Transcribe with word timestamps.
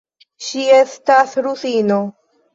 Ŝi 0.45 0.63
estas 0.77 1.37
rusino. 1.49 2.01